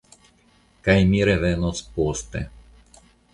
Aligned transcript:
Kaj 0.87 0.95
mi 1.11 1.19
revenos 1.31 1.83
poste. 1.99 2.43